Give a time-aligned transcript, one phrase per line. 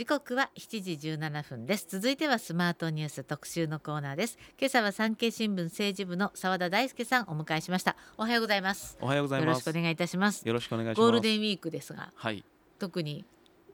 [0.00, 1.86] 時刻は7時17分です。
[1.86, 4.38] 続いてはスマートニュース特集のコーナーです。
[4.58, 7.96] 今朝は産経新聞政治部の澤田大輔さんお迎えしました。
[8.16, 8.96] おはようございます。
[9.02, 9.48] おはようございます。
[9.48, 10.48] よろしくお願いいたします。
[10.48, 11.00] よろしくお願いします。
[11.02, 12.42] ゴールデンウィークですがはい。
[12.78, 13.26] 特に。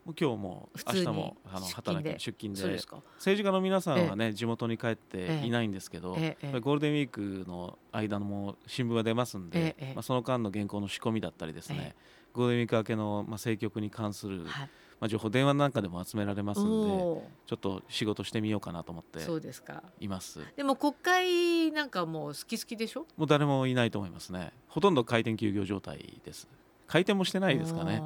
[0.04, 2.60] 今日も明日もあの働でき出勤で。
[2.60, 2.96] そうですか。
[3.18, 5.40] 政治家の皆さんはね、地元に帰っええ。
[5.42, 11.94] ていないんですけど、ゴールデンウィークの間のもう新聞が出ますんで、まあ、その間の原稿の仕込みだったりですね、え。
[12.32, 19.82] ゴールデンウィーク明けの、まあ、政局に関する、はいまあ、情報電話なんかでも集められますんでおちょっと仕事してみようかなと思ってーそうですか。
[20.00, 20.40] います。
[20.56, 23.06] でも国会なんかもう好き好きでしょ？
[23.16, 24.52] もう誰もいないと思いますね。
[24.68, 26.48] ほとんど開店休業状態です。
[26.86, 28.00] 開店もしてないですかね。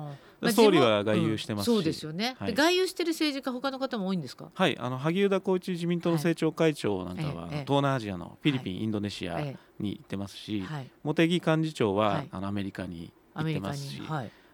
[0.53, 1.69] 総理は外遊してますし。
[1.69, 2.49] うんそうですよね、はい。
[2.49, 4.51] で外遊してる政治家他の方も多いんですか？
[4.55, 7.51] はい、あの萩生田光一自民党の政調会長なんかは、はい。
[7.53, 10.65] ええ東南アジアのフィリピン、インドネシアえに行ってますし、
[11.05, 12.29] 茂木幹事長は、はい。
[12.33, 14.03] あのアメリカに行ってますし、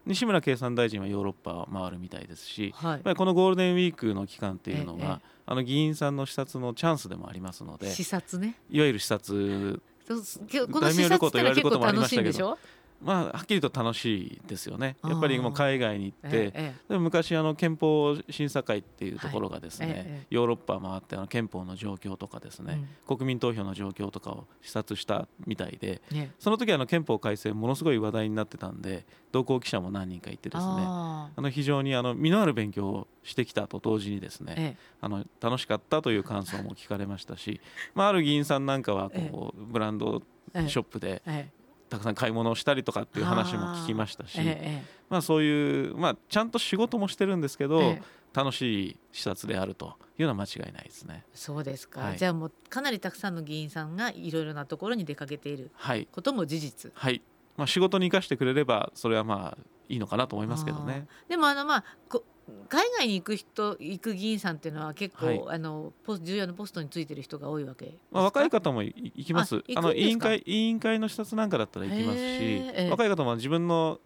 [0.06, 2.92] 西村経産大臣はヨーロッパを回るみたいですし、はい。
[2.92, 5.06] やっぱりこのゴールデンウィークの期間っていうのは、ええ。
[5.08, 8.58] ええあの議員さんの視察のチャンスでもありますので視察ね。
[8.68, 12.58] いわゆる視察大名旅行と言われることもありま楽しけどしたいんでしょ？
[13.02, 14.96] まあはっきりと楽しいですよね。
[15.04, 19.94] やっぱりもう海外に行って、ええでも昔あの憲法審査会っていうところがですね、はい。
[19.98, 26.00] ええヨーロッパ回ってあの憲法の状況とかですね、国民投票の状況とかを視察したみたいで
[26.38, 37.60] その時あの憲法改正ものすごい話題になってたんで同行記者も何人かいてですねああの非常にあの実のある勉強をしてきたと同時にですね、あの楽しかったという感想も聞かれましたし、
[37.94, 40.22] まあ、ある議員さんなんかはえこうブランド
[40.54, 41.48] ショップでえ
[41.88, 47.88] たくさん買い物をしたりとかっていう話も聞きましたし、ええまあ、そういう、まあ、ちゃんと仕事もしてるんですけど、ええ。
[47.88, 51.24] え楽しい視察であるというのは間違いないですね。
[51.32, 52.18] そうですか、はい。
[52.18, 56.92] じゃあもうかなりたくさんの議員さんがいろいろなところに出かけているはい、ことも事実。
[56.94, 57.22] はい。
[57.56, 61.06] まあ、仕事に生かしてくれればそれはまあいいのかなと思いますけどね。
[61.30, 62.22] でもあのまあこ
[62.68, 65.42] 海外に行く人行く議員さんっていうのは結構、はい。
[65.48, 67.94] あのポス重要なポストについてる人が多いわけ。
[68.10, 69.62] まあ、若い方もい行きます。
[69.76, 72.90] あの委員会委員会の視察なんかだったら行きますし、ええ。
[72.90, 74.00] 若い方も自分の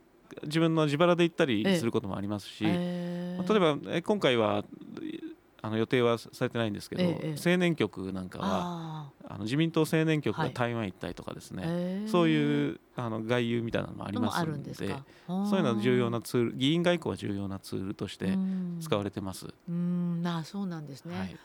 [0.45, 3.37] 自分の自腹で行ったりええすることもありますし、へー。
[3.39, 4.65] まあ例えばえ今回は
[5.63, 7.51] あの予定はされてないんですけど、ええええ。
[7.53, 10.49] 青年局なんかはああの自民党青年局はい。
[10.49, 12.09] が台湾行ったりとかですね、ーへー。
[12.09, 19.47] そういうあの外遊みたいなのもありますのでそういうのは重要なあツール議員外交は重要なツールとしてー使われてます。
[19.69, 21.29] うんうんあそうなんですね、はい。
[21.29, 21.37] で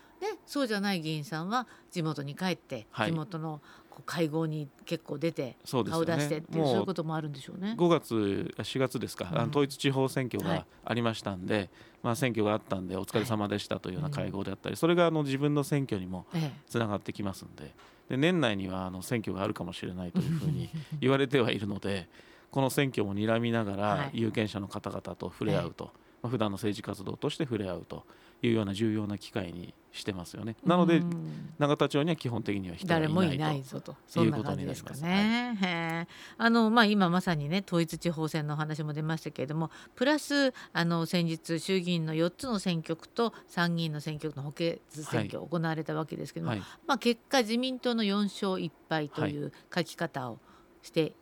[0.46, 3.12] そうじゃない議員さんは地元に帰って、はい。
[3.12, 3.62] 地元の
[4.04, 7.76] 会合に結構出て顔出してっていうそういもううこともあるんでしょうね。
[7.78, 10.58] 5月あ4月ですか、うんあの統一地方選挙はい。
[10.60, 11.70] がありましたんで、
[12.04, 17.74] まあ、選挙があったんでお疲れ様でしたというような会合であったり、それがあの自分の選挙にもえつながってきますんで
[18.10, 20.70] で年内にはあの選挙があるかもしれないというふうに
[21.02, 22.08] 言われてはいるので
[22.52, 23.80] この選挙も睨みながはい。
[24.00, 25.86] ら有権者の方々と触れ合うと、
[26.22, 28.06] まあ、普段の政治活動として触れ合うと
[28.46, 30.56] いうような重要な機会にしてますよね。
[30.64, 31.54] えなのでうん。
[31.58, 33.14] 永田町には基本的には人がいないと。
[33.16, 33.96] 誰もいないぞと。
[34.08, 35.58] そんな感じですかね。
[35.62, 36.08] へえ。
[36.38, 50.40] あのまあ今まさにね統一地方選のお話も出ましたけれどもプラスあの先日衆議院の4つの選挙区と参議院の選挙区の補欠選挙行われたわけですけども、はい、まあ結果自民党の4勝1敗という書き方を
[50.82, 51.14] して、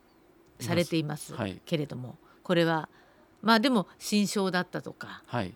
[0.60, 1.34] されています。
[1.34, 1.60] はい。
[1.64, 2.88] けれども、これは
[3.44, 5.54] まあでも新勝だったとかはい、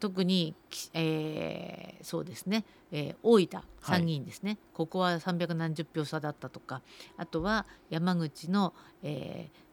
[0.00, 6.82] 特に、きえーそうですね、えー大分参議院ですね、ここは300何十票差だったとか。
[7.16, 9.68] あとは山口の、えー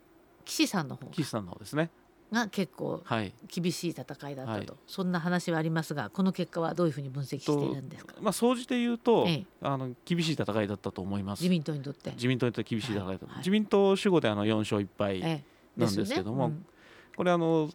[0.46, 1.90] 岸さんの方岸さんの方ですね。
[2.32, 4.82] が結構はい、厳しい戦いだったと、はい。
[4.88, 8.16] そんな話はありますがこの結果はどういうふうに分析しているんですか？
[8.22, 9.46] まあ総じて言うと、ええ。
[9.62, 11.42] あの厳しい戦いだったと思います。
[11.42, 12.12] 自民党にとって。
[12.12, 13.38] 自民党にとって厳しい戦いだった、はい。
[13.38, 15.44] 自民党主語であの4勝1敗え
[15.78, 16.56] えなんですけども、よね。
[17.16, 17.70] これあの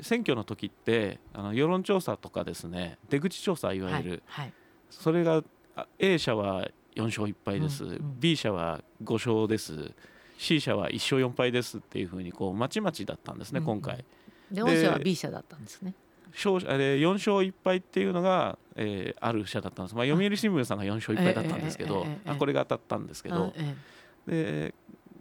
[0.00, 4.52] 選挙の時ってあの世論調査とかですね出口調査いうんわゆる、はいはい。
[4.90, 5.42] それが
[5.76, 8.20] あ A 社は4勝1敗です、うんうん。
[8.20, 9.92] B 社は5勝です。
[10.38, 11.78] C 社は1勝4敗です。
[11.78, 14.04] っていうふうにこうまちまちだったんですね、うん今回。
[14.50, 15.94] で御社は B 社だったんですね。
[16.34, 23.52] 勝あれ4勝1敗っていうのが、えーある社だったんです、まあ、読売新聞さんが4勝1敗だったんですけど、あこれが当たったんですけど。
[24.26, 24.74] で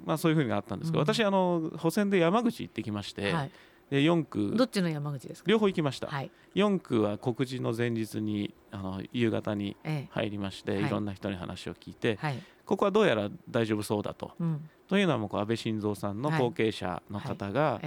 [0.03, 1.05] まあ、そういうふうにあったんですけど、うん。
[1.05, 3.53] 私あの補選で山口行ってきまして、えはい、で
[3.99, 5.51] 4区どっちの山口ですか？
[5.51, 6.31] 両方行きました、はい。
[6.55, 12.43] 4区は告示の前日にあの夕方にえ入りまして、はいい、ろんな人に話を聞いてえ、はい。
[12.65, 14.31] ここはどうやら大丈夫そうだと。
[14.39, 14.69] うん。
[14.87, 17.81] というのはもう安倍晋三さんのはい後継者の方が、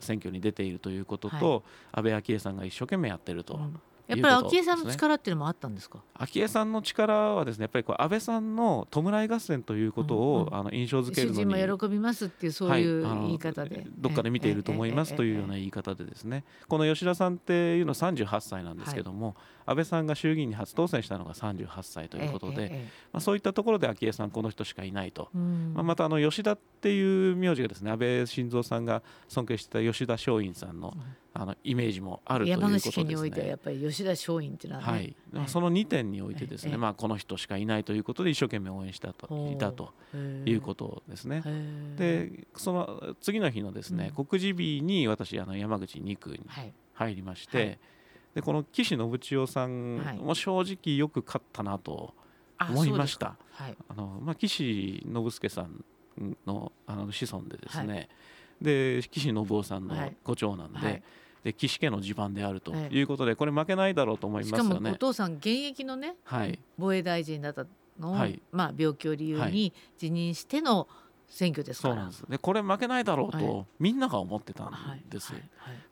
[0.00, 6.00] 選挙に出ているということはと、安倍昭恵さんが一生懸命やってるとえうんやっぱり昭恵さんの力っていうのもあったんですか？
[6.14, 16.44] 昭恵さんの力はですねやっぱりこう安倍さんの弔い合戦ということを、あの印象づけるのに喜びますっていうそういう言い方で、はい、どっかで見ていると思いますというような言い方でですね。
[16.68, 25.28] この吉田さんっていうのは38歳なんですけども、はい、安倍さんが衆議院に初当選したのが38歳ということで、まあ、そういったところで昭恵さんこの人しかいないと、
[25.74, 30.94] まあ、またあの吉田っていう名字がですね安倍晋三さんが尊敬してた吉田松陰さんの、
[31.34, 32.92] あのイメージもあるということですね。
[32.96, 39.94] 山口においてはやっぱり吉田松陰っていうのは、ね、はい、その2点においてですね、まあこの人しかいないということで一生懸命応援したといたと
[40.44, 41.42] いうことですね。
[41.96, 46.40] でその次の日のですね、告示日に私あの山口2区に
[46.94, 47.66] 入りまして、はい。
[47.66, 47.78] はい、
[48.34, 52.14] でこの岸信千代さんも正直よく勝ったなと
[52.60, 53.36] 思いました。
[53.52, 55.82] はい、あのまあ岸信介さん
[56.46, 58.10] のあの子孫でですね、
[58.62, 59.94] で岸信夫さんの
[60.24, 61.02] ご長男で。
[61.42, 63.02] で岸家の地盤であるとい。
[63.02, 64.70] うことで、これ負けないだろうと思いますよね。
[64.70, 67.66] しかもお父さん現役のね、はい、防衛大臣だった
[67.98, 70.86] のを、はい、まあ病気を理由に辞任しての
[71.28, 71.94] 選挙ですから。
[71.94, 74.72] そうなんですでこれ負けないだろうと、みんなが思ってたん
[75.08, 75.32] です、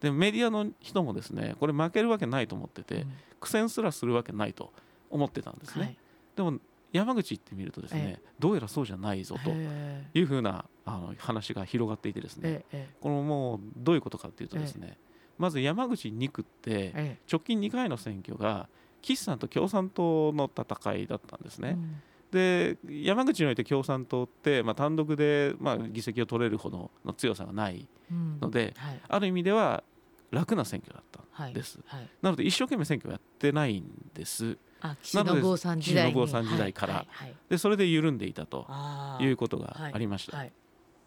[0.00, 4.72] でメディアの人もですねこれ負けるわけないと思ってて、うん、苦戦すらするわけないと
[5.10, 5.96] 思ってたんですね、
[6.36, 6.58] でも
[6.92, 12.64] 山口行ってみるとですね、どうやらそうじゃないぞというふうなあの話が広がっていてですね、
[13.00, 14.98] このもうどういうことかっていうとですね、
[15.38, 18.68] まず山口2区って直近2回の選挙が
[19.02, 21.70] 岸さんと共産党の戦いだったんですね。
[21.70, 22.02] うん。
[22.30, 27.88] で山口において共産党って、まあ、単独で、まあ、議席を取れるほどの強さがない
[28.40, 28.74] ので、
[29.08, 29.82] ある意味では
[30.30, 31.20] 楽な選挙だった。
[31.20, 32.00] んです、はい。
[32.00, 34.58] はい、なので一生懸命選挙をやってないんです。
[35.02, 37.06] 岸信夫さん時代さん時代から、
[37.48, 38.66] でそれで緩んでいたと
[39.20, 40.46] いうことがありました、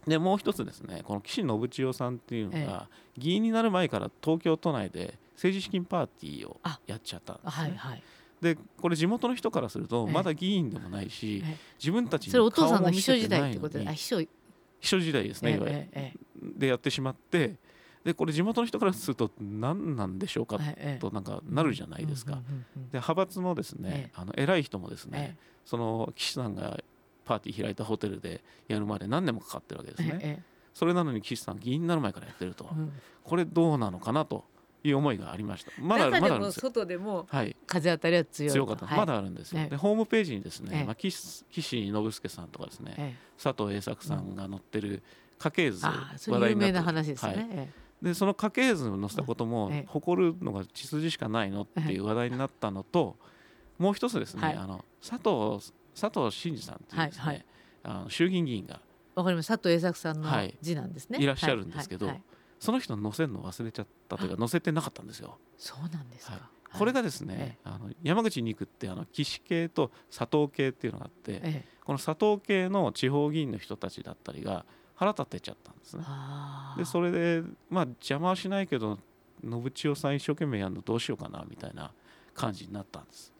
[0.05, 2.87] でもう一つですねこの岸信千代さんっていうのが、
[3.17, 7.51] 議員になる前から東京都内で政治資金パーティーをやっちゃったんですね。
[7.51, 8.03] はいはい。
[8.41, 11.43] でこれ地元の人からするとまだ議員でもないし、
[11.79, 13.87] 自分たちに顔も見せてないのに。
[14.83, 15.89] 秘書時代ですね、
[16.35, 17.55] でやってしまって
[18.03, 20.59] でこれ地元の人からすると何なんでしょうか？
[20.99, 22.33] となんかなるじゃないですか。
[22.35, 22.39] で
[22.93, 26.79] 派閥のですね、あの偉い人もですね、その岸さんが
[27.23, 30.19] パーティー開いたホテルでやるまで何年もかかってるわけですね。
[30.21, 32.91] ええ、それなのに岸さん議員になる前からやってると、うん、
[33.23, 34.43] これどうなのかなと
[34.83, 35.71] いう思いがありました。
[35.79, 36.61] まだまだあるんですよ。
[36.63, 37.25] 外でも
[37.65, 39.69] 風当たりは強い、強かった、はい、まだあるんですよ。
[39.69, 45.01] でホームページにですね、まあ岸岸信介さんとかですね、佐藤栄作さんが載ってる
[45.39, 46.83] 家系図、話題になってる。
[46.83, 47.71] 話ですね。
[48.03, 53.15] はいでその家系図を載せたことも誇るのが血筋しかないのっていう話題になったのと
[53.77, 57.45] もう一つですね、あの佐藤佐藤真二さんっていうですね、はいはい、
[57.83, 58.81] あの衆議院議員が
[59.15, 59.47] わかります。
[59.47, 60.29] 佐藤栄作さんの
[60.61, 62.11] 字なんですね、はい、いらっしゃるんですけど、
[62.59, 65.37] その人載せるの忘れちゃったというか載せてなかったんですよ。
[65.57, 76.03] そうなんですか、これがですね、あの山口に行くってあの岸系と佐藤系っていうのがあって、この佐藤系の地方議員の人たちだったりが腹立てちゃったんですね。
[76.77, 78.99] でそれでまあ邪魔はしないけど
[79.43, 81.91] 信千代さん一生懸命やるのどうしようかなみたいな
[82.33, 83.33] 感じになったんです。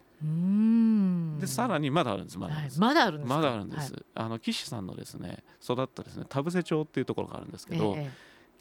[1.40, 8.12] でさらにまだあるんですまだあるんです、はい、まだあるんですまだあるんです、はい、あの岸さんのですね育ったですね田伏町っていうところがあるんですけど、ええ、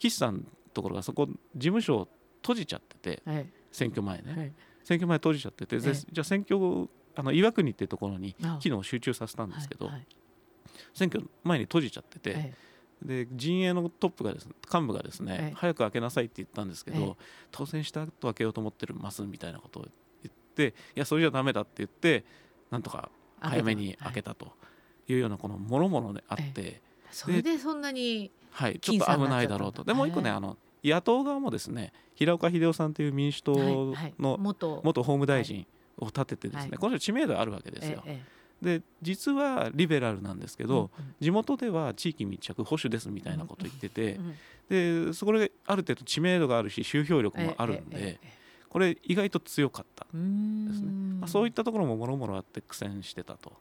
[0.00, 0.42] 岸さんの
[0.74, 2.08] ところがそこ事務所を
[2.40, 4.52] 閉じちゃってて、はい、選挙前ね、
[4.82, 9.88] 選挙前閉じちゃってて、じゃあ選挙あの岩国っていうところに機能を集中させたんですけど、
[10.92, 12.52] 選挙前に閉じちゃってて、
[13.02, 17.16] で陣営のトップがですね幹部がですね、早く開けなさいって言ったんですけど、
[17.50, 22.24] 当選した後開けようと思ってるますみたいなことをっていやそれじゃだめだって言って
[22.70, 24.52] なんとか早めに開けたと
[25.08, 25.14] い。
[25.14, 26.80] うようなこのもろもろであって、
[27.10, 29.84] それでそんなにはいちょっと危ないだろうと。
[29.84, 34.76] でもう一個ねあの野党側もですね平岡秀夫さんという民主党の元。
[34.82, 35.66] 法務大臣
[35.98, 38.02] を立ててですね、この人知名度あるわけですよ。
[38.62, 40.90] で実はリベラルなんですけど、
[41.20, 44.20] 地元では地域密着保守ですみたいなこと言ってて、
[44.68, 48.20] でそこである程度知名度があるし集票力もあるんで、
[48.68, 50.90] これ意外と強かったですね、
[51.20, 53.52] まあ、そういったところももろもろあって苦戦してたと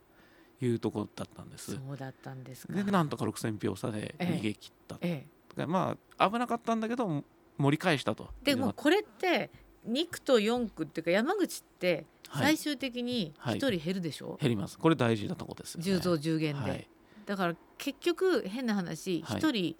[0.62, 1.74] いうところだったんです。
[1.74, 5.26] そうだったんですでなんとか6000票差で逃げ切った、え
[5.58, 7.24] え、まあ危なかったんだけど
[7.58, 9.50] 盛り返したとでもこれって
[9.88, 14.78] 2区と4区っていうか山口って最終的に1人減るでしょ、はいはい、減ります。
[14.78, 16.88] これ大事なとこです、ね、10増10減で、はい、
[17.26, 19.76] だから結局変な話1人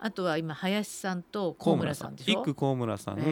[0.00, 3.22] あとは今林さんと高村さんでしょ1区高村さん、え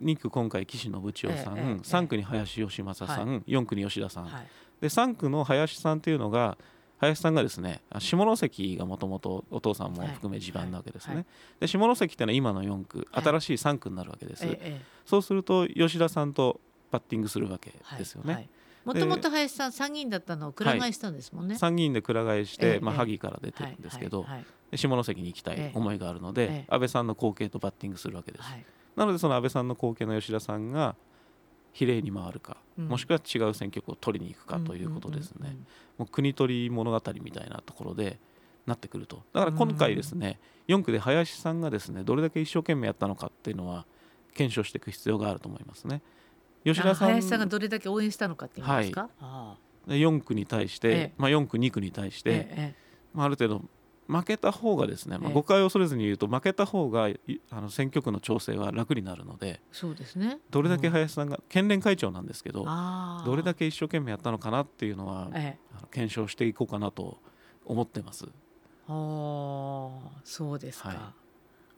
[0.00, 4.46] え、2区今回岸信千代さん、ええ、3区に林義正さん、はい、4区に吉田さん、はい、
[4.80, 6.56] で3区の林さんというのが
[6.98, 11.26] 林さんがですね下関がもともとお父さんも含め地盤なわけですね、はい、
[11.60, 14.46] で下関っていうのは今の4区新しい3区になるわけです、
[15.04, 16.60] そうすると吉田さんと
[16.94, 18.48] バッティングするわけですよね。
[18.84, 21.56] もともと林さん参議院だったのをくら替えしたんですもんね。
[21.56, 24.24] 参議院でくら替えして、まあ、萩から出てるんですけど、
[24.76, 28.44] 下関に行きたい思いがあるので、安倍さんの後継とバッティングするわけです。
[28.94, 30.94] なのでその安倍さんの後継の吉田さんが
[31.72, 35.56] 比例に回るか、うん、もしくは違う選挙区を取りに行くかということですね、
[35.98, 38.20] もう国取り物語みたいなところで
[38.66, 39.24] なってくると。
[39.32, 43.86] だから今回ですね、うん、4区で林さんがですねどれだけ一生懸命やったのかっていうのは
[44.34, 46.02] 検証していく必要があると思いますね
[46.64, 49.56] 吉田さん林さんがどれだけ応援したのかっていうんですか、は
[49.88, 52.74] い、4区に対して、ええ、まあ、4区2区に対して、え、
[53.12, 53.62] まあ、ある程度
[54.06, 57.08] 負けた方がですね、まあ、誤解を恐れずに言うと負けた方が
[57.50, 60.38] あの選挙区の調整は楽になるのでそうですね。
[60.50, 62.66] どれだけ林さんが、県連会長なんですけど
[63.24, 67.18] どれだけ一生懸命やったのかなっていうのは、ええ、検証していこうかなと
[67.64, 68.26] 思ってます。
[68.86, 69.90] あ
[70.24, 71.23] そうですか、はい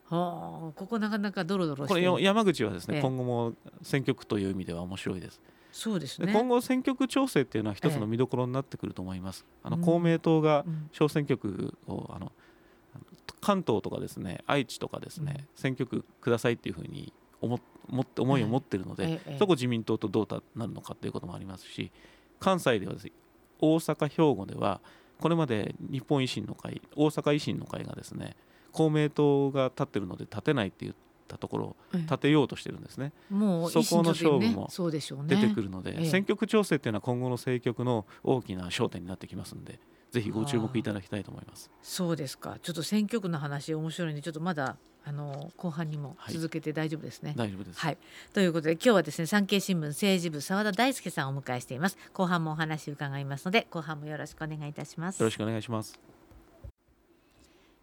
[0.09, 5.41] はあ、ここなかなかドロドロこれ山口はですね、ええ、今後も選挙区という意味では面白いです。
[5.73, 9.45] そうですね、今後、選挙区調整っていうのは一つの見どころになってくると思います。
[9.63, 12.33] あの公明党が小選挙区をあの
[13.41, 21.93] 関東とかですね愛知とかですね、選挙区くださいっていうふうに思思って思いを持ってるので、そこ自民党とどうなるのかということもありますし
[22.41, 23.13] 関西ではです、ね、
[23.61, 24.81] 大阪兵庫では
[25.21, 28.37] これまで日本維新の会大阪維新の会がですね
[28.77, 30.95] 公明党が立ってるので立てないっていう
[31.27, 33.13] ったところを立てようとしてるんですね。
[33.29, 34.71] もうそこの勝負も
[35.27, 39.79] 出てくるので、選挙区調整っていうのは今後の政局の大きな焦点になってきますので。
[40.13, 41.71] ぜひご注目いただきたいと思います。
[41.83, 42.59] そうですか。
[42.63, 47.35] ちょっと選挙区の話面白いんでちょっとまだあの後半にも続けて大丈夫ですね。
[47.37, 47.81] はい、大丈夫です。
[47.81, 47.99] はい。
[48.33, 51.99] ということで今日はですね産経新聞政治部澤田大輔さんをお迎えしています。
[52.15, 55.21] 後半もお話伺いますので後半もよろしくお願いいたします。
[55.21, 56.16] よろしくお願いします。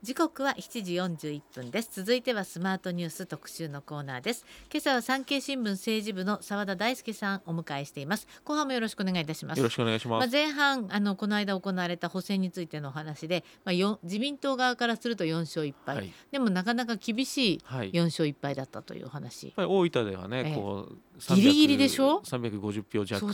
[0.04, 1.90] 時刻は7時41分です。
[1.94, 4.46] 続いてはスマートニュース特集のコーナーです。
[4.70, 8.28] 今朝は産経新聞政治部の澤田大輔さんお迎えしています。
[8.44, 9.60] 後半もよろしくお願いいたします。
[9.60, 23.34] よろしくお願いします、まあ、前半あのこの間行われた補選についてのお話でまあよ自民党側からすると4勝1敗、はい、でもなかなか厳しい4勝1敗だったという話、はい、大分ではね、ええ、こうギリギリでしょ？350票弱の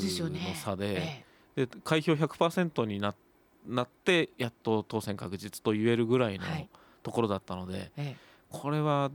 [0.54, 3.29] 差でで、え、で開票100%になって
[3.70, 6.46] なってやっと当選確実と言えるぐらいの
[7.04, 8.16] ところだったので、はい、
[8.50, 9.12] これは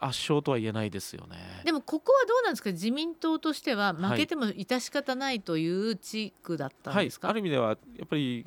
[0.00, 1.36] 圧勝とは言えないですよね。
[1.64, 2.70] でもここはどうなんですか？
[2.70, 8.46] 自民党としては負けても致し方ないという地区だったんですか、はい、ある意味ではやっぱり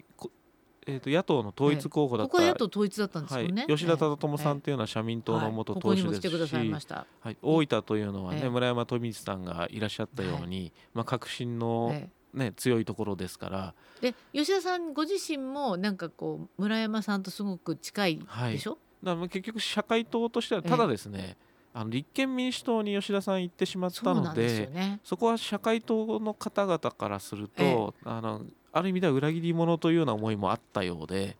[0.87, 11.93] えー、と野党の統一候補だった、ここ野党統一だったんですよね、はい、吉田忠智さんっていうのは社民党の元党首ですし、はい、大分というのはね、村山富光さんがいらっしゃったように、まあ、革新の
[12.33, 13.73] ね、強いところですから。
[14.01, 18.19] で吉田さんご自身もなんかこう村山さんとすごく近い
[18.51, 21.37] でしょ、はい、だから結局社会党としてはただですね、
[21.73, 31.37] あの立憲民主党に吉田さん行ってしまったので、ね、そこは社会党の方々からすると、あのある意味では裏切り者というような思いもあったようで。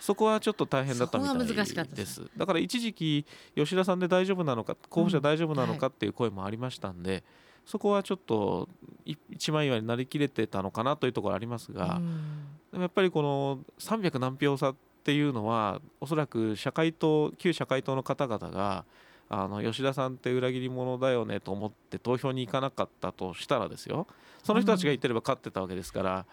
[0.00, 2.22] そこはちょっと大変だったみたいです。
[2.34, 7.22] だから一時期吉田さんで大丈夫なのか候補者大丈夫なのかっていう声もありましたんで、
[7.66, 8.68] そこはちょっと
[9.04, 12.00] 一枚岩になりきれてたのかなというところありますが、
[12.70, 14.74] でもやっぱりこの300何票差っ
[15.04, 18.84] ていうのはおそらく社会党旧社会党の方々が
[19.28, 24.06] あの吉田さんって裏切り者だよねと思って投票に行かなかったとしたらですよ。
[24.42, 26.26] その人たちが言ってれば勝ってたわけですから。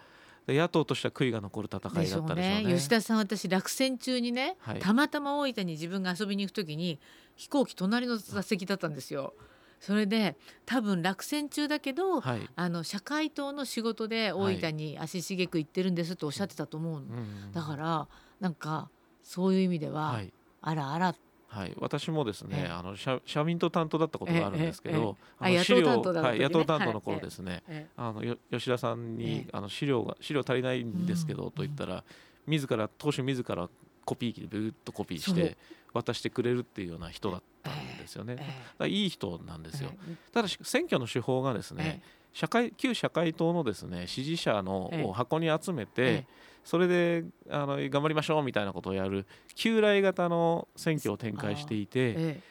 [0.48, 7.00] 野党としては悔いが残る戦いだったでしょうね、ね、吉田さん私落選中にね、はい、たまたま大分に自分が遊びに行く時に
[7.36, 9.34] 飛行機隣の座席だったんですよ。
[9.80, 17.08] それで多分落選中だけど、はい、あの社会党の仕事で大分に足しげく行ってるんですとおっしゃってたと思うの、
[17.54, 17.62] だ。
[17.62, 18.08] から
[18.40, 18.90] なんか
[19.24, 21.16] そういう意味では、はい、あらあら。
[21.50, 27.64] はい、私もですね、あの社社民党担当だったことがあるんですけど、あの資料はい、野党担当の頃ですね、
[27.96, 32.04] あの吉田さんに、あの資料が資料足りないんですけど、と言ったら、
[32.48, 33.70] 自ら党首自ら
[34.06, 35.58] コピー機でブーッとコピーして
[35.94, 38.38] 渡してくれるっていうような人だったんですよね。
[38.86, 39.92] いい人なんですよ。
[40.32, 42.02] ただし選挙の手法がですね、
[42.34, 46.26] 社会旧社会党のですね支持者の箱に集めて、
[46.64, 52.42] それであの頑張りましょうみたいなことをやる旧来型の選挙を展開していて、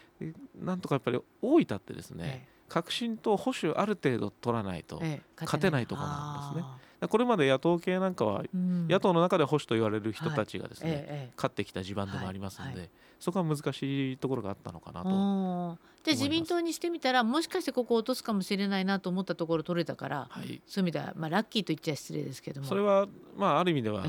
[0.59, 5.03] なんとかやっぱり大分ってですね、革新と保守ある程度取らないと
[5.41, 7.09] 勝てないところなんですね。
[7.09, 22.67] これまで野党系なんかは、野党の中で保守と言われる人たちがですね、勝ってきた地盤でもありますので、そこは難しいところがあったのかなとじゃあ自民党にしてみたらもしかしてここ落とすかもしれないなと思ったところ取れたから、はい、そういう意味では、まあ、ラッキーと言っちゃ失礼ですけども。
[22.67, 24.05] それは、まあ、ある意味では、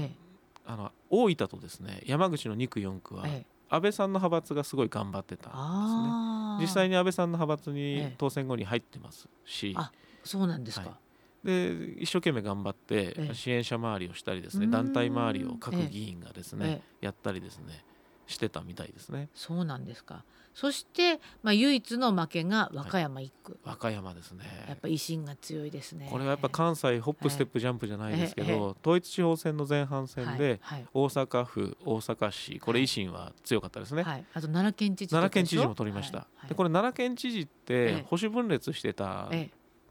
[0.65, 3.25] あの大分とですね山口の2区4区は、
[3.69, 6.77] 安倍さんの派閥がすごい頑張ってたんですね。
[6.77, 9.75] 実際に安倍さんの派閥に当選後に入ってますし、
[10.23, 10.97] そうなんですか、は
[11.43, 17.83] い、で一生懸命頑張って支援者周りをしたりですね団体周りを各議員がですねやったりですね
[18.27, 19.29] してたみたいですね。
[19.33, 20.23] そうなんですか。
[20.53, 24.43] そして、まあ、唯一の負けが和歌山一区、はい、和歌山ですね。
[24.67, 26.07] やっぱ維新が強いですね。
[26.11, 30.59] これはやっぱ関西ホップステップジャンプじゃないですけど、はい、統一地方選の前半戦で、
[30.95, 34.01] 大阪府大阪市これ維新は強かったですね、
[34.33, 39.29] あと奈良県知事奈良県知事も取りました、でこれ奈良県知事って保守分裂してた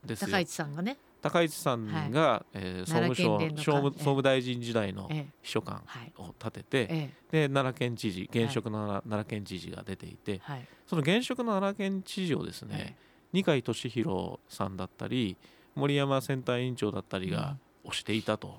[0.04, 0.96] ですよ、高市さんがね
[1.30, 5.08] 高市さんが、はい、えー、総務省総務総務大臣時代の
[5.42, 5.82] 秘書官
[6.18, 7.48] を立てて、ええ。
[7.48, 12.96] で奈良県知事現職の奈良県知事が出ていて、はい、その現職の奈良県知事をですね、
[13.32, 15.36] 二階俊博さんだったり
[15.74, 18.54] 森山選対委員長だったりが推していたと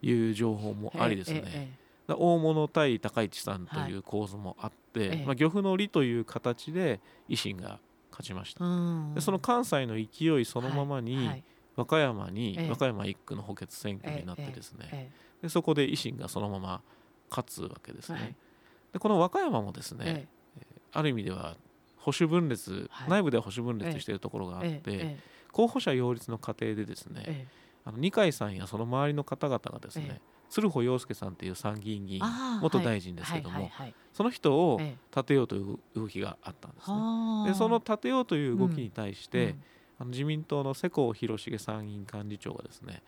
[0.00, 1.76] いう情報もありですね、
[2.08, 3.96] 大物対高市さんとい。
[3.96, 7.80] う構図もあって、はい、まあ、漁夫の利という形で維新が
[8.10, 8.64] 勝ちました。
[9.14, 11.44] でその関西の勢いそのままに、はい
[11.76, 15.12] 和歌山に、和歌山1区の補欠選挙になってですね、
[15.42, 16.82] でそこで維新がそのまま
[17.30, 18.36] 勝つわけですね。
[18.92, 20.28] でこの和歌山もですね、
[20.92, 21.56] ある意味では
[21.98, 25.18] 保守分裂、内部では保守分裂しているところがあって、
[25.52, 27.48] 候補者擁立の過程でですね、
[27.84, 32.22] あの二階さんやその周りの方々がですね、鶴保陽介さんという参議院議員
[32.60, 33.70] 元大臣ですけども、
[34.12, 36.96] その人を立てようという動きがあったんですね。
[37.48, 39.56] でその立てようという動きに対して、
[39.98, 43.02] あの自民党の世耕弘成参議院幹事長がですね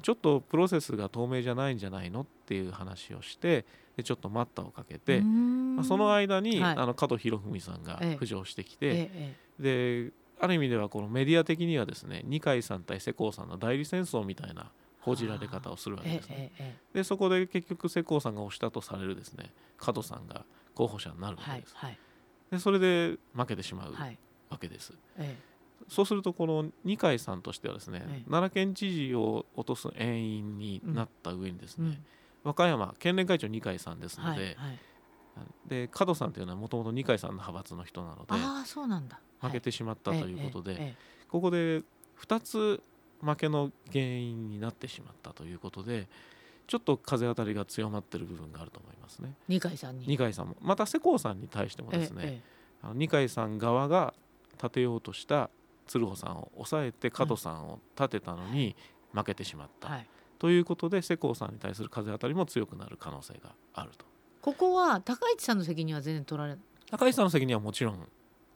[0.00, 14.70] ちょっとプロセスが透明じゃないんじゃないのっていう話をしてでちょっと待ったをかけて、まあ、その間に、はい、あの加藤博文さんが浮上してきて、えええ、である意味ではこのメディア的にはですね二階さん対世耕さんの代理戦争みたいな
[15.00, 16.52] 報じられ方をするわけですね。
[16.94, 21.74] でそこで結局世耕さんが推したとされるですね加藤さんが候補者になるわけです。
[21.76, 21.98] はいはい、
[22.50, 23.94] でそれで負けてしまう
[24.48, 24.94] わけです。
[25.18, 25.51] ええ
[25.92, 31.98] そうするとこの二階さんとしてはですね、はい、奈良県知事を落とす遠因になった上にですね、うん、
[32.44, 34.78] 和歌山県連会長二階さんですので、はいはい、
[35.68, 39.20] で加藤さんというのはもともと二階さんの派閥の人なのであそうなんだ。
[39.42, 40.94] 負けてしまったということで、
[41.28, 41.82] ここで
[42.20, 42.80] 2つ
[43.20, 46.08] 負けの原因になってしまったということで
[46.68, 49.34] ちょっと風当たりが強まっている部分があると思いますね。
[49.48, 50.06] 二階さんに。
[50.06, 50.56] 二階さんも。
[50.60, 52.40] また世耕さんに対してもですね、
[52.82, 54.14] あの二階さん側が
[54.54, 55.50] 立てようとした
[55.86, 58.76] 鶴穂さんを抑えて加藤さんを立てたのに
[59.12, 64.06] 負けてしまった、はい、ということで世耕さんに対する風当たりも強くなる可能性があると。
[64.40, 66.56] ここは高市さんの責任は全然取られ
[66.90, 68.08] 高市さんの責任はもちろん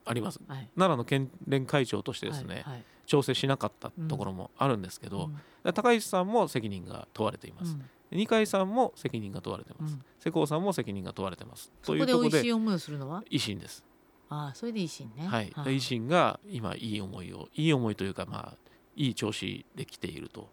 [0.04, 5.30] あります、はい、奈良の県連会長としてですね、はいはい、調整しなかったところもあるんですけど、
[5.64, 7.72] うん、高市さんも責任が問われています、
[8.12, 8.18] うん。
[8.18, 11.72] 二階さんも責任が問われてます、うん、世耕さんも責任が問われてます。
[11.82, 13.22] そこで美味しい思いをするのは？
[13.30, 13.84] 維新です
[14.28, 15.26] あそれで維新ね。
[15.26, 18.56] はい、維新が今いい思いをいい思いというかまあ
[18.96, 20.48] いい調子できていると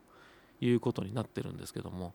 [0.61, 2.13] いうことになってるんですけども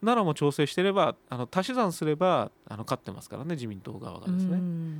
[0.00, 4.58] 奈良も調整してればあの足し算すればあの勝ってますからね自民党側がですね。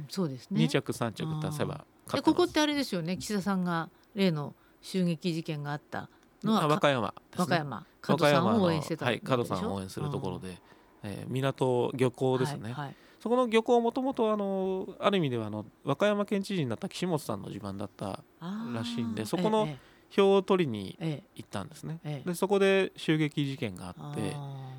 [0.08, 0.60] そうですね。
[0.64, 6.08] 2着3着足せば勝ここってあれですよね岸田さんが例の襲撃事件があった
[6.42, 7.86] のは和歌山、ね、和歌山。
[8.00, 10.56] 加藤さんを応援してたはい加藤さんを応援するところで、
[11.02, 12.62] えー、港漁港ですね。
[12.64, 19.68] はいはいそこの漁港もともとあのある意味ではあの和歌山県知事になった岸本さんの地盤だったらしいんでそこの
[20.10, 20.96] 票を取りに
[21.34, 22.00] 行ったんですね。
[22.24, 24.34] でそこで襲撃事件があって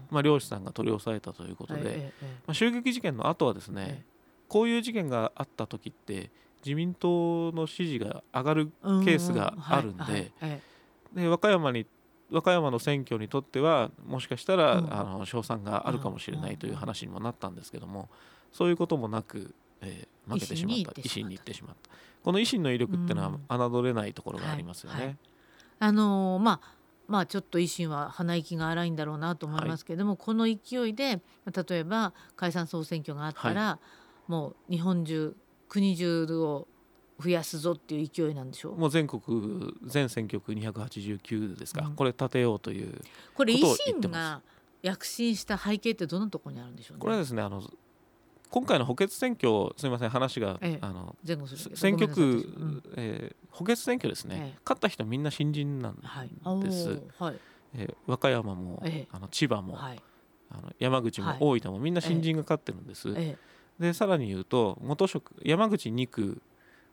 [0.09, 2.13] まあ、漁師さんが取り押さえたということで、
[2.47, 4.03] まあ、襲撃事件の後はですね、
[4.47, 6.31] こういう事件があった時って
[6.65, 8.65] 自民党の支持が上がる
[9.05, 10.31] ケースがあるんで,、
[11.13, 11.85] で和歌山に
[12.31, 18.09] 和歌山の選挙にとってはもしかしたら、うん、あの勝算があるかもしれないという話にもなったんですけども
[18.51, 21.01] そういうこともなく、えー、負けてしまった。
[21.01, 21.89] 維新に行ってしまった。
[22.23, 24.97] この維新の威力っていうのは侮れないところがありますよね。
[24.97, 25.17] はいはい、
[25.79, 31.21] あのー、まあまあちょっと維新は鼻息が荒いんだろうなと思いますけれども、はい、この勢いで
[31.69, 33.79] 例えば解散総選挙があったら、
[34.27, 35.35] もう日本中
[35.67, 36.67] 国中を
[37.21, 38.77] 増やすぞっていう勢いなんでしょう？
[38.77, 39.21] もう全国
[39.85, 43.01] 全選挙区289ですか、うん、これ立てようという
[43.35, 44.41] これ維新が
[44.81, 47.01] 躍進した背景ってどんなところにあるんでしょうね？
[47.01, 47.61] これはですねあの
[48.49, 51.15] 今回の補欠選挙すみません話が、ええ、あの
[51.75, 57.01] 選挙区、うん、えー、補欠選挙ですね、え、勝った人みんな新人なんです、はい。
[57.19, 57.39] はい。
[57.75, 60.01] えー、和歌山も、あの千葉も、はい、
[60.49, 63.13] あの山口も大分もみんな新人が勝ってるんです、
[63.79, 66.41] でさらに言うと元職山口2区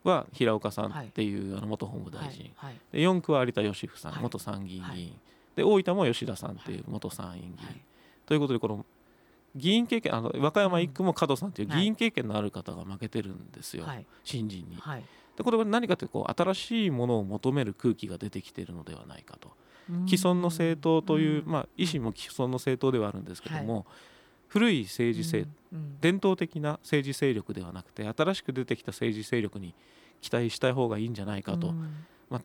[0.09, 4.85] は平岡さんっていう、あの元法務大臣、はい、で4区は有田芳生さん、元参議院。
[4.95, 5.21] 議員、
[5.57, 7.81] で大分も吉田さんっていう元参院議員、
[8.27, 8.85] ということでこの
[9.55, 13.85] 議員経験あの和歌山1区も加藤さんという議員経験のある方が負けてるんですよ、
[14.23, 14.77] 新人に。
[15.37, 19.51] でこれは何かというと新しいものを求める空気が出てきているのではないかと。
[20.07, 23.85] 既存の政党という、まあ、維新も既存の政党ではあるんですけども、はい、
[24.49, 25.47] 古い政治勢、
[26.01, 29.75] 伝統的な政治勢力ではなくて新しく出てきた政治勢力に
[30.21, 31.73] 期待したい方がいいんじゃないかと、
[32.31, 32.43] まあ、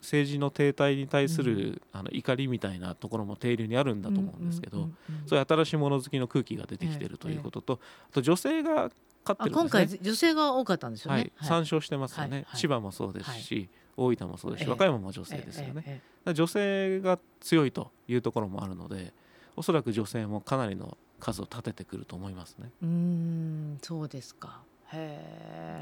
[0.00, 4.88] 政治の停滞に対する、あの怒りみたいなところも定流にあるんだと思うんですけど、
[5.26, 7.80] そういう新しいもの好きの空気が出てきているということと、
[8.10, 11.18] あと女性が勝ってるんです、ね、今回女性が多かったんですよね。
[11.18, 16.02] はい、参照してますよね、千葉もそうですし、大分もそうですし、和歌山も女性ですよね。
[16.32, 19.12] 女性が強いというところもあるので、
[19.56, 22.70] おそらく女性もかなりの数を立ててくると思いますね。
[22.82, 24.62] うんそうですか。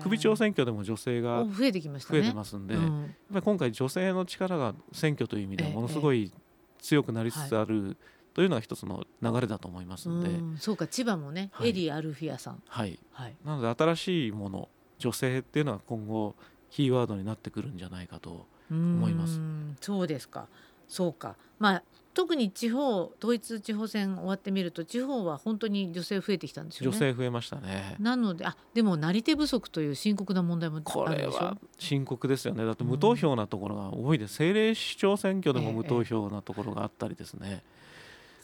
[0.03, 6.33] 首長選挙でも女性が増えてきました、ね、増えてますんで、うん、やっぱり今回女性の力が選挙という意味ではものすごい
[6.79, 7.99] 強くなりつつある、
[8.33, 16.35] というのが一つの流れだと思いますので、うそうか千葉もね、はい、エリー・アルフィアさん、はい、はい、なので新しいもの女性っていうのは今後
[16.71, 19.39] キーワードになってくるんじゃないかと思います。
[19.83, 20.49] そうですか。
[20.89, 21.37] そうか。
[21.59, 21.83] まあ
[22.15, 26.97] 特に地方統一地方選終わってみると地方は本当に女性増えてきたんですよね。
[26.97, 27.97] 女性増えましたね。
[27.99, 32.65] なのであでもなり手不足という深刻な問題もこれは深刻ですよね。
[32.65, 34.33] だって無投票なところが多いです。
[34.33, 37.63] 政令市長選挙でも無投票なところがあったりですね。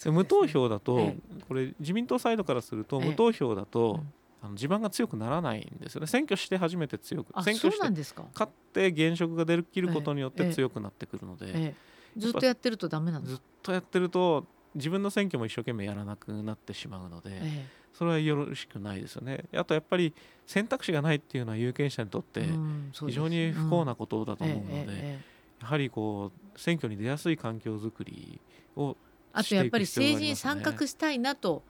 [0.05, 4.01] ええ、無投票だと、え、これ自民党サイドからすると無投票だと、
[4.41, 6.07] あの地盤が強くならないんですよね。
[6.07, 7.33] 選挙して初めて強く。
[7.43, 11.75] 選挙して勝って現職が出る切ることによって強くなってくるので、
[12.17, 14.45] ずっとやってるとダメなんずっとやってると
[14.75, 19.45] 自分の選挙も一生懸命やらなくなってしまうので、ええ、それはよろしくないですよね。
[19.55, 20.15] あとやっぱり
[20.47, 22.45] 選択肢がないっていうのは有権者にとって
[22.93, 25.19] 非常に不幸なことだと思うので、
[25.61, 28.41] やはりこう選挙に出やすい環境づくり
[28.77, 28.97] を
[29.33, 31.63] あとやっぱり政治に参画したいなと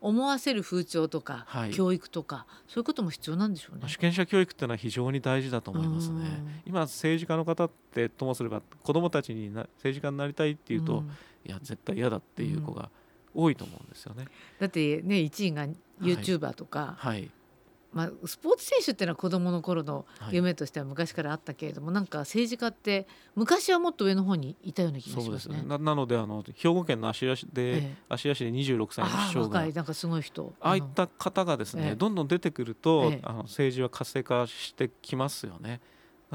[0.00, 3.84] 思わせる風潮とか、はい、教育とかそういうことも必要なんでしょうね。
[3.88, 6.62] 主権者教育っていうのは非常に大事だと思いますね。
[6.66, 11.02] 今政治家の方ってともすれば子どもたちにな政治家になりたいっていうと、
[11.44, 12.90] いや絶対嫌だっていう子が
[13.34, 14.26] 多いと思うんですよね。
[14.60, 15.66] だってね1位が
[16.00, 17.30] YouTuber とか、はい、はい
[17.96, 25.62] まあ、スポーツ選手っていうのは子どもの頃の夢としては昔からあったけれども、はい、なんか政治家って昔はもっと上の方にいたような気がしますね。
[25.66, 30.52] ななのであの兵庫県の芦屋市で、ええ、芦屋市で26歳の市長がなんかすごい人。
[30.60, 35.80] ああいった方がですね、え、どんどん出てくると、あの政治は活性化してきますよね。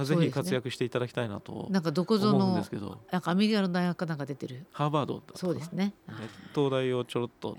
[0.04, 2.66] ぜひ活躍していただきたいなとなんかどこぞの
[3.12, 4.66] なんかアメリカの大学かなんか出てる。
[4.72, 5.94] ハーバードそうですね。
[6.56, 7.56] 東大をちょろっと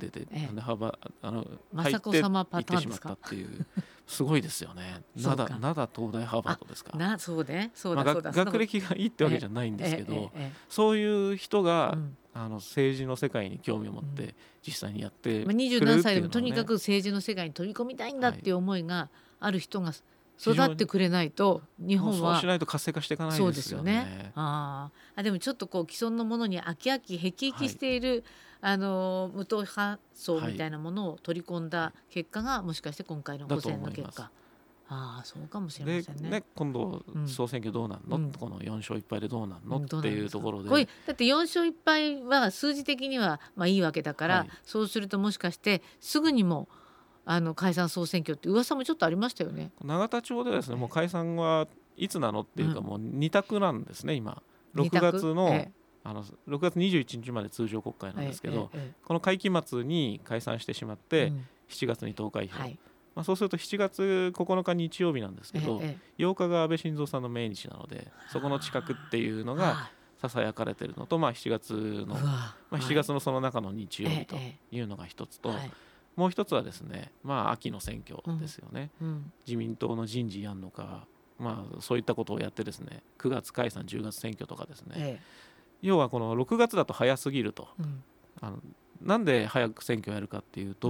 [0.00, 3.66] 出て、ええ、幅あの雅子様パターンですかっていう。
[4.06, 5.04] すごいですよね。
[5.14, 6.98] なだなだ東大ハーバードですか？
[6.98, 7.70] なそうね。
[7.74, 10.32] そうだ、まあ、学歴がいいってわけじゃないんですけど、
[10.68, 14.34] そういう人が、うん、あの政治の世界に興味を持って
[14.66, 19.92] 実際にやってまあ、二十何歳でもとにかく政治の世界に飛び込みたいんだっていう思いがある人が
[20.40, 23.94] 育ってくれないと日本はそうしないと活性化していかないですよね。
[23.94, 24.32] よね。
[24.34, 28.24] ああでもちょっとこう既存のものに飽き飽きへきへきしている、はい
[28.62, 34.30] あの無党派層みたいなものを取り込んだ結果が、もしかして今回の補選の結果。
[34.92, 36.30] ああそうかもしれませんね。
[36.30, 40.68] ね今度総選挙どうなんの、うん、この4勝1敗でどうなんの、うん、っていうところで。
[40.68, 46.68] これだって4勝1敗は数字的にはまあいいわけだから、はい、そうするともしかしてすぐにも
[47.24, 49.70] あの解散総選挙って噂もちょっとありましたよね。
[49.84, 54.42] 永田町ではですねもう解散はいつなのっていうか、もう2択なんですね今。
[54.74, 55.66] 6月の
[56.02, 58.70] あの6月21日まで通常国会なんですけど、
[59.04, 62.78] この会期末に解散してしまって、うん、7月に投開票、はい、
[63.14, 71.72] まあ、そうすると7月9日日曜日なんですけど、ええ、8日が安倍晋三さんの命日なのでそこの近くっていうのがささやかれてるのと、まあ、7月
[72.06, 74.36] の、まあ、7月のその中の日曜日と
[74.70, 75.52] いうのが一つと。
[76.16, 79.08] もう一つはですね、まあ、秋の選挙ですよね、うん。
[79.08, 81.06] うん、自民党の人事やんのか、
[81.38, 85.20] まあ、そういったことをやってですね9月解散10月選挙とかですね、ええ、
[85.82, 88.02] 要はこの6月だと早すぎると、うん、
[88.40, 88.58] あの
[89.02, 90.88] なんで早く選挙をやるかっていうと、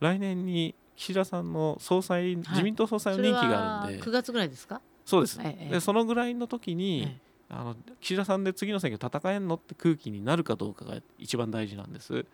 [0.00, 4.04] うん、来年に岸田さんの総裁、はい、自民党総裁の任期があるんで。
[4.04, 4.80] 9月ぐらいですか？
[5.04, 12.26] そうです、ええ、でそのぐらいの時に、え、あの岸田さんで次の選挙戦えんのって空気になるかどうかが一番大事なんです。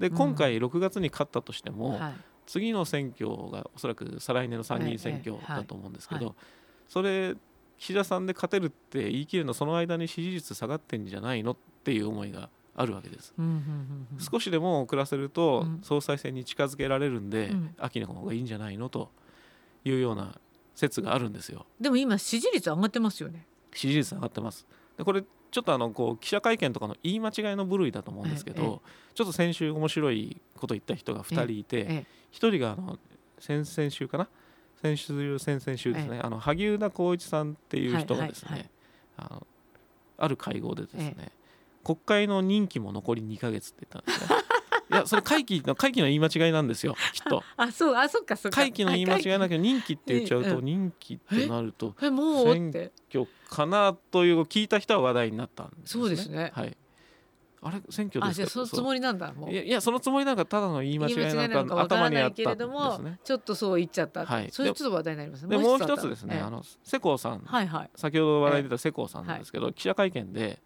[0.00, 2.14] で今回6月に勝ったとしても、うんはい、
[2.46, 6.34] 次の選挙がおそらく再来年の参議院選挙だと思うんですけど、はい、
[6.88, 7.36] それ
[7.78, 13.32] 岸田さんで勝てるって言い切るのその間に支持率下がってんじゃないのっていう思いがあるわけです、
[14.18, 19.10] 少しでも遅らせると総裁選に近づけられるんで、うん、秋の方がいいんじゃないのと
[19.84, 20.34] いうような
[20.74, 21.66] 説があるんですよ。
[21.80, 23.46] でも今支持率上がってますよね。
[23.72, 24.66] 支持率上がってます。
[24.96, 28.82] でこれちょっとあのこう記者会見とかの言い間違いの部類だと思うんですけど、
[29.14, 32.98] ちょっと先週面白いこと言った人が2人いて、1人があの
[33.38, 34.28] 先々週かな
[34.84, 38.68] 先週先々週ですね、あの萩生田光一さんっていう人がですね、
[39.16, 39.46] あの
[40.18, 41.30] ある会合でですね、
[41.82, 44.36] 国会の任期も残り2か月って言ったんですね。
[44.92, 47.42] いやそれ会期の会期の言い間違いなんですよきっと。
[47.56, 48.60] あそうあそっかそっか。
[48.60, 52.68] 会期の言い間違いなきゃ任期って言っちゃうと任期ってなると選
[53.08, 56.52] 挙かなという聞いた人は話題になったんです、ね、そうですね。
[56.54, 56.76] はい。
[57.66, 58.50] あれ選挙ですか？
[58.50, 59.50] そのつもりなんだもう。
[59.50, 63.18] いやそのつもりなんかただの言い間違いなんか頭にあったんですね。
[63.24, 64.26] ちょっとそう言っちゃった。
[64.26, 64.50] はい。
[64.52, 65.48] それちょっと話題になります？
[65.48, 70.60] でもう一つですね、あの世耕さん、はいはい、先ほど話題に出た世耕さんなんですけど、記者会見で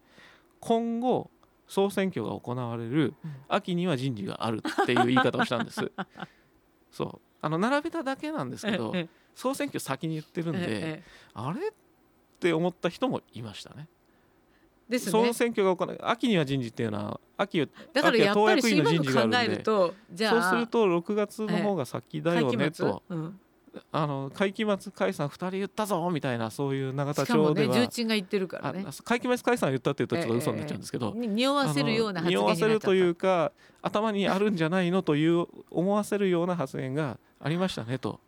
[0.59, 1.31] 今後
[1.67, 3.13] 総選挙が行われる
[3.47, 5.91] 秋には人事があるっていう言い方をしたんです。
[6.91, 8.93] そうあの並べただけなんですけど
[9.35, 11.01] 総選挙先に言ってるんで
[11.33, 11.71] あれっ
[12.41, 13.87] て思った人もいましたね。
[14.89, 17.59] ですね、総選挙が行われ秋には人事っていうのは秋
[17.93, 23.39] だからやっぱりそういう考えるとじゃあそうすると6月の方が先だよねと、うん、
[23.91, 28.85] あの会期末解散2人言ったぞみたいなそういう永田町では、ね、重鎮が言ってるからね。
[29.03, 38.19] 会期末解散言ったっていうとちょっと嘘になっちゃうんですけど、えー、匂わせるような発言匂わせるというか頭にあるんじゃないのという思わせるような発言がありましたねと。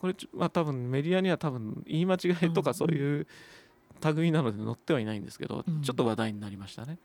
[0.00, 3.26] これまあ多分メディアには多分言い間違いとかそういう
[4.16, 6.98] 類なので載ってはいないんですけど、うん、ちょっと話題になりましたね。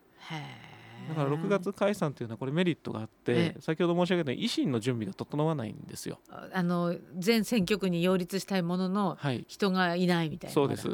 [1.07, 6.19] だから6月解散というのはこれメリットがあって、先ほど申し上げた維新の準備が整わないんですよ。
[6.53, 10.53] あの全選挙区に擁立したいものの、人がいないみたいな。
[10.53, 10.89] そうです。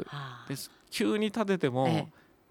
[0.48, 2.08] です急に立てても、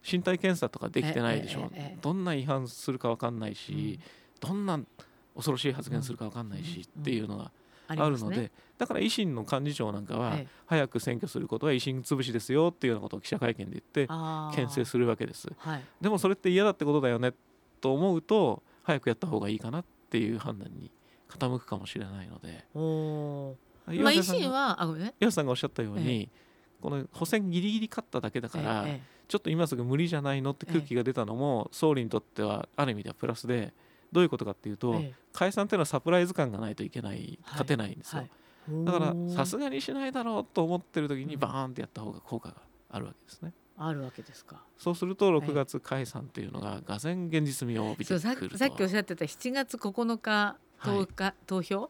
[0.10, 4.00] 身体検査とかできてないでしょう、どんな違反するか分かんないし、
[4.40, 4.80] どんな
[5.34, 7.52] 恐ろしい発言するか分かんないし、っていうのが
[7.88, 14.08] あるので、ね、だから維新の幹事長なんかは、早く選挙することは維新潰しですよっていうようなことを記者会見で言って
[14.56, 17.34] 牽制するわけです、はい、でもそれって嫌だってことだよね
[17.82, 20.92] と思うと早くやった方がいいかなっていう判断に
[21.30, 22.66] 傾くかもしれないので。
[23.88, 26.30] まあ、維新はあごめ岩さんがおっしゃったように、ええ、
[26.82, 33.74] この補選ギリギリ勝っただけだから、え、ちょっと今すぐ無理じゃないのって空気が出たのも、総理にとってはある意味ではプラスで
[34.16, 35.02] どういうことかっていうと、
[35.34, 38.86] 解散っていうのはサプライズ感がないといけない、勝てないんですよ、はい。
[38.86, 42.56] だからさすがにしないだろうと思ってる時にバーンってやった方が効果が
[42.90, 43.54] あるわけですね。
[43.78, 44.64] あるわけですか。
[44.78, 51.90] そうすると6月解散っていうのががぜん現実味を帯びてくるとさっきおっしゃってた7月9日投日、はい、投票？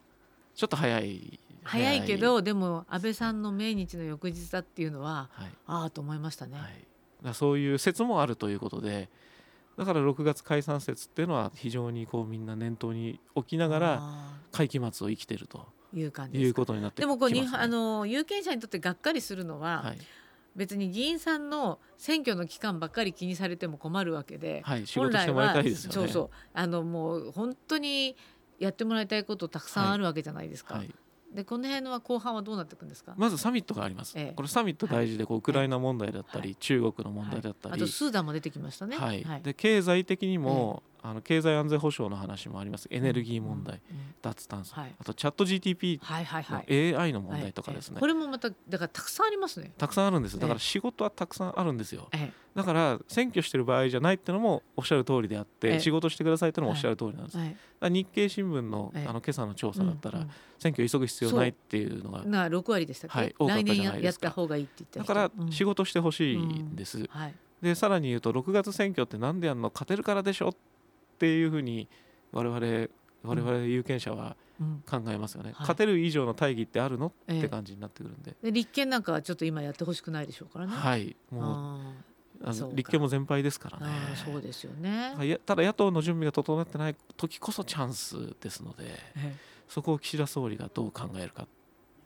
[0.56, 1.40] ちょっと早い。
[1.68, 6.86] 早いけどでも安倍さんの命日の翌日だっていうのは、はい、ああと思いましたね、はい、
[7.24, 9.10] だそういう説もあるということで
[9.78, 14.04] だから6月解散説っていうのは非常にこうみんな念頭に置きながら
[14.52, 19.98] 会期末を生きてるという感じいうことになってでもこうにあの有権者にとってがっかりするのは、はい、
[20.56, 26.30] 別に議員さんの選挙の期間ばっかり気にされても困るわけで、はい、本来は、ね、そうそう。
[26.54, 28.16] あのもう本当に
[28.60, 30.76] やってもらいたいことたくさんあるわけじゃないですか。
[30.76, 30.96] はいはい
[31.36, 33.14] でこの辺は後半はどうなっていくんですか？
[33.18, 39.26] まずサミットがあります、ええ、これサミット大事でこうウクライナ問題だったり、中国の問題だったり、あとスーダンも出てきましたね、はい。
[39.44, 42.88] で経済的にも、あの経済安全保障の話もあります。
[42.90, 43.98] エネルギー問題、うん。
[43.98, 49.72] うん、脱炭素、はい、あとチャット GTP の AI の問題とかですね、これもまただからたくさんありますね。
[49.78, 52.10] たくさんあるんですだから仕事はたくさんあるんですよ、
[52.56, 57.38] だから選挙してる場合じゃないっていうのもおっしゃる通りであって、仕事してくださいってのもおっしゃる通りなんです、
[57.82, 60.26] 日経新聞のあの今朝の調査だったら、
[60.58, 67.08] 選挙急ぐ必要ないっていうのがな6割でしたっけ、はい、来年やった方がいいって言っただから仕事してほしいんです、
[67.62, 69.72] でさらに言うと6月選挙って何でやるの？
[69.74, 70.50] 勝てるからでしょ？
[70.50, 70.56] っ
[71.18, 71.88] ていうふうに
[72.32, 72.88] 我々
[73.24, 74.36] 我々有権者は
[74.90, 78.36] 考えますよね、うんはい、勝てる以上の大義ってあるの、えって感じになってくるんで。
[78.42, 80.74] で立憲なんかはちょっと今やってほしくないでしょうからね。
[80.74, 81.96] はいもう
[82.44, 83.94] あの立憲も全敗ですからね。
[84.26, 85.16] そうですよね。
[85.46, 88.84] ただ野党の準備が整ってない時こそチャンスですので、
[89.16, 89.36] え、
[89.70, 91.48] そこを岸田総理がどう考えるかっ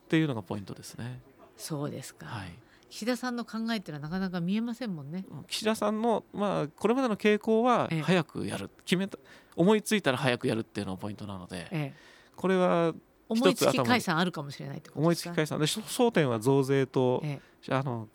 [0.08, 1.20] ていうのがポイントですね。
[1.58, 2.54] そうですか、はい
[2.90, 5.26] 岸田さんの考えっていうのはなかなか見えませんもんね。
[5.48, 9.18] 岸田さんの、まあ、これまでの傾向は早くやる、決めた
[9.56, 11.94] 思いついたら早くやるっていうのがポイントなので、ええ、
[12.36, 12.94] これは
[13.28, 15.60] 思いつき解散あるかもしれないってこと思いつき解散。
[15.60, 18.08] で争点は増税と、ええ、あの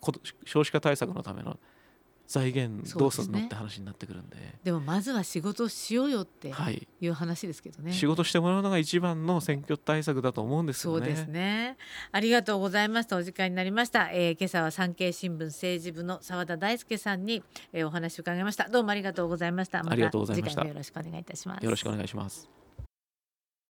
[0.45, 1.57] 少子化対策のための
[2.27, 4.37] 財源どうするの、って話になってくるんで。
[4.63, 6.49] でもまずは仕事しようよって
[7.01, 7.07] い。
[7.07, 11.05] う話ですけどね、仕事してもらうのが一番の選挙対策だと思うんですよね。
[11.05, 11.77] そうですね。
[12.11, 13.17] ありがとうございました。
[13.17, 18.69] お時間になりました、えー、今朝は産経新聞政治部の澤田大輔さんに、えー、お話を伺いました。
[18.69, 19.83] どうもありがとうございました。
[19.83, 20.11] また。
[20.35, 21.63] 次回もよろしくお願いいたします。
[21.63, 22.64] よろしくお願いします